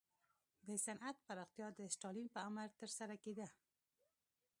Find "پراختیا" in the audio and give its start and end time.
1.27-1.67